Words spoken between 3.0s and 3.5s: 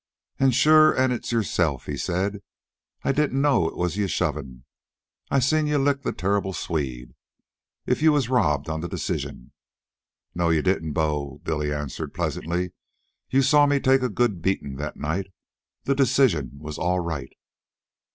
"I didn't